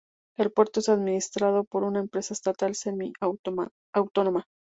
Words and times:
El 0.35 0.51
puerto 0.51 0.79
es 0.79 0.89
administrado 0.89 1.63
por 1.63 1.83
una 1.83 1.99
empresa 1.99 2.33
estatal 2.33 2.73
semiautónoma. 2.73 3.69